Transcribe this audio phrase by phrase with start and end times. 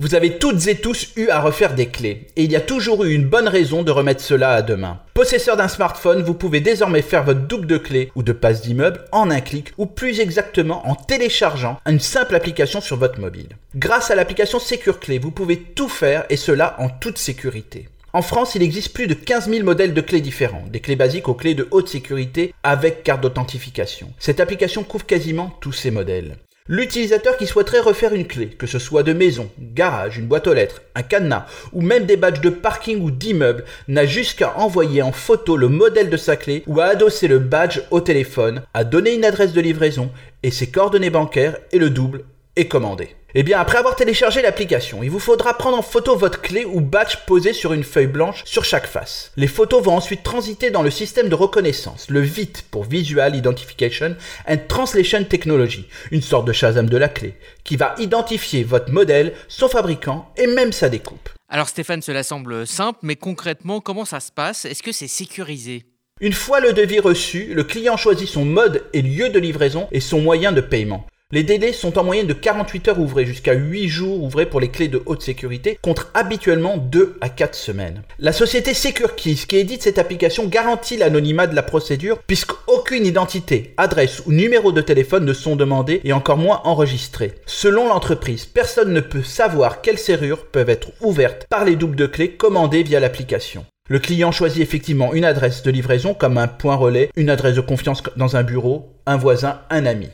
[0.00, 3.04] Vous avez toutes et tous eu à refaire des clés, et il y a toujours
[3.04, 5.00] eu une bonne raison de remettre cela à demain.
[5.12, 9.00] Possesseur d'un smartphone, vous pouvez désormais faire votre double de clés ou de passe d'immeuble
[9.10, 13.48] en un clic, ou plus exactement en téléchargeant une simple application sur votre mobile.
[13.74, 17.88] Grâce à l'application Secure Clé, vous pouvez tout faire et cela en toute sécurité.
[18.12, 21.28] En France, il existe plus de 15 000 modèles de clés différents, des clés basiques
[21.28, 24.12] aux clés de haute sécurité avec carte d'authentification.
[24.20, 26.36] Cette application couvre quasiment tous ces modèles.
[26.70, 30.52] L'utilisateur qui souhaiterait refaire une clé, que ce soit de maison, garage, une boîte aux
[30.52, 35.00] lettres, un cadenas ou même des badges de parking ou d'immeuble, n'a juste qu'à envoyer
[35.00, 38.84] en photo le modèle de sa clé ou à adosser le badge au téléphone, à
[38.84, 40.10] donner une adresse de livraison
[40.42, 42.24] et ses coordonnées bancaires et le double
[42.58, 43.14] est commandé.
[43.34, 46.80] Eh bien, après avoir téléchargé l'application, il vous faudra prendre en photo votre clé ou
[46.80, 49.32] badge posé sur une feuille blanche sur chaque face.
[49.36, 54.16] Les photos vont ensuite transiter dans le système de reconnaissance, le VIT pour Visual Identification
[54.48, 57.34] and Translation Technology, une sorte de Shazam de la clé,
[57.64, 61.28] qui va identifier votre modèle, son fabricant et même sa découpe.
[61.50, 64.64] Alors Stéphane, cela semble simple, mais concrètement, comment ça se passe?
[64.64, 65.84] Est-ce que c'est sécurisé?
[66.20, 70.00] Une fois le devis reçu, le client choisit son mode et lieu de livraison et
[70.00, 71.06] son moyen de paiement.
[71.30, 74.70] Les délais sont en moyenne de 48 heures ouvrées jusqu'à 8 jours ouvrés pour les
[74.70, 78.00] clés de haute sécurité, contre habituellement 2 à 4 semaines.
[78.18, 84.22] La société SecureKeys qui édite cette application garantit l'anonymat de la procédure puisqu'aucune identité, adresse
[84.24, 87.34] ou numéro de téléphone ne sont demandés et encore moins enregistrés.
[87.44, 92.06] Selon l'entreprise, personne ne peut savoir quelles serrures peuvent être ouvertes par les doubles de
[92.06, 93.66] clés commandées via l'application.
[93.90, 97.60] Le client choisit effectivement une adresse de livraison comme un point relais, une adresse de
[97.60, 100.08] confiance dans un bureau, un voisin, un ami.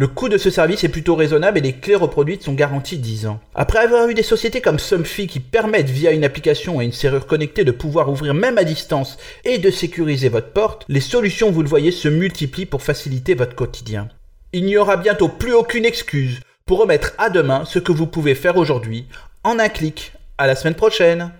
[0.00, 3.26] Le coût de ce service est plutôt raisonnable et les clés reproduites sont garanties 10
[3.26, 3.40] ans.
[3.56, 7.26] Après avoir eu des sociétés comme Somfy qui permettent via une application et une serrure
[7.26, 11.64] connectée de pouvoir ouvrir même à distance et de sécuriser votre porte, les solutions, vous
[11.64, 14.06] le voyez, se multiplient pour faciliter votre quotidien.
[14.52, 18.36] Il n'y aura bientôt plus aucune excuse pour remettre à demain ce que vous pouvez
[18.36, 19.08] faire aujourd'hui
[19.42, 20.12] en un clic.
[20.38, 21.32] À la semaine prochaine!